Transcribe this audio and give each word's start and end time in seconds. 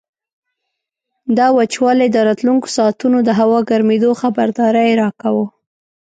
دا 1.37 1.47
وچوالی 1.57 2.07
د 2.11 2.17
راتلونکو 2.27 2.67
ساعتونو 2.75 3.17
د 3.27 3.29
هوا 3.39 3.59
ګرمېدو 3.69 4.11
خبرداری 4.21 4.89
راکاوه. 5.03 5.45